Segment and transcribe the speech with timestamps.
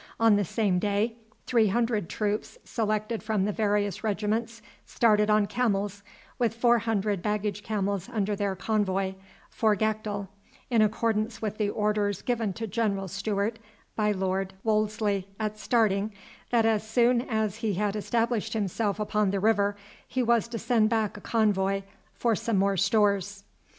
[0.19, 6.01] On the same day three hundred troops selected from the various regiments started on camels,
[6.39, 9.13] with four hundred baggage camels under their convoy,
[9.51, 10.27] for Gakdul,
[10.71, 13.59] in accordance with the orders given to General Stewart
[13.95, 16.11] by Lord Wolseley at starting,
[16.49, 19.77] that as soon as he had established himself upon the river
[20.07, 21.83] he was to send back a convoy
[22.15, 23.43] for some more stores.